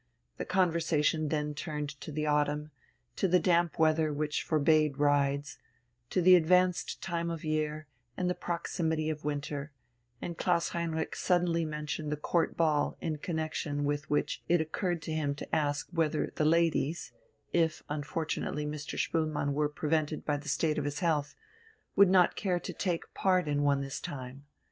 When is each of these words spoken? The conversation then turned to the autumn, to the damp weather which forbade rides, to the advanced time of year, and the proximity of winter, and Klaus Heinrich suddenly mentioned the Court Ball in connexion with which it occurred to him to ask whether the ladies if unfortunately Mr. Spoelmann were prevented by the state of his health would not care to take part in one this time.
The 0.37 0.45
conversation 0.45 1.27
then 1.27 1.53
turned 1.53 1.89
to 2.01 2.11
the 2.11 2.25
autumn, 2.25 2.71
to 3.17 3.27
the 3.27 3.37
damp 3.39 3.77
weather 3.77 4.11
which 4.11 4.41
forbade 4.41 4.97
rides, 4.97 5.59
to 6.09 6.23
the 6.23 6.33
advanced 6.35 7.03
time 7.03 7.29
of 7.29 7.43
year, 7.45 7.85
and 8.17 8.27
the 8.27 8.33
proximity 8.33 9.11
of 9.11 9.23
winter, 9.23 9.71
and 10.19 10.39
Klaus 10.39 10.69
Heinrich 10.69 11.15
suddenly 11.15 11.65
mentioned 11.65 12.11
the 12.11 12.17
Court 12.17 12.57
Ball 12.57 12.97
in 12.99 13.17
connexion 13.19 13.83
with 13.83 14.09
which 14.09 14.41
it 14.49 14.59
occurred 14.59 15.03
to 15.03 15.13
him 15.13 15.35
to 15.35 15.55
ask 15.55 15.87
whether 15.91 16.33
the 16.35 16.45
ladies 16.45 17.11
if 17.53 17.83
unfortunately 17.87 18.65
Mr. 18.65 18.97
Spoelmann 18.97 19.53
were 19.53 19.69
prevented 19.69 20.25
by 20.25 20.35
the 20.37 20.49
state 20.49 20.79
of 20.79 20.85
his 20.85 21.01
health 21.01 21.35
would 21.95 22.09
not 22.09 22.35
care 22.35 22.59
to 22.59 22.73
take 22.73 23.13
part 23.13 23.47
in 23.47 23.61
one 23.61 23.81
this 23.81 23.99
time. 23.99 24.45